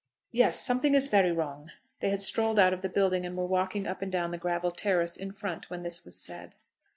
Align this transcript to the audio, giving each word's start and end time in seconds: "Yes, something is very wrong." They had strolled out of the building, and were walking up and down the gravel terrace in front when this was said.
"Yes, 0.31 0.59
something 0.59 0.95
is 0.95 1.09
very 1.09 1.31
wrong." 1.31 1.69
They 1.99 2.09
had 2.09 2.23
strolled 2.23 2.57
out 2.57 2.73
of 2.73 2.81
the 2.81 2.89
building, 2.89 3.23
and 3.23 3.37
were 3.37 3.45
walking 3.45 3.85
up 3.85 4.01
and 4.01 4.11
down 4.11 4.31
the 4.31 4.39
gravel 4.39 4.71
terrace 4.71 5.15
in 5.15 5.31
front 5.31 5.69
when 5.69 5.83
this 5.83 6.03
was 6.05 6.15
said. 6.15 6.55